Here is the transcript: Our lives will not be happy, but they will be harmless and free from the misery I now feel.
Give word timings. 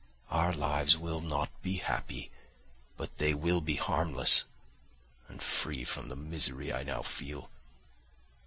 Our 0.31 0.51
lives 0.51 0.97
will 0.97 1.21
not 1.21 1.51
be 1.61 1.75
happy, 1.75 2.31
but 2.97 3.19
they 3.19 3.35
will 3.35 3.61
be 3.61 3.75
harmless 3.75 4.45
and 5.27 5.43
free 5.43 5.83
from 5.83 6.09
the 6.09 6.15
misery 6.15 6.73
I 6.73 6.81
now 6.81 7.03
feel. 7.03 7.51